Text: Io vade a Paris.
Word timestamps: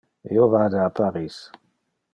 Io 0.35 0.47
vade 0.53 0.81
a 0.85 0.89
Paris. 1.01 1.39